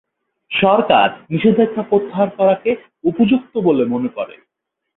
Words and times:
সরকার 0.51 1.07
নিষেধাজ্ঞা 1.29 1.83
প্রত্যাহার 1.83 2.29
করাকে 2.29 2.71
উপযুক্ত 3.03 3.53
বলে 3.57 3.83
মনে 3.85 4.09
করে। 4.09 4.35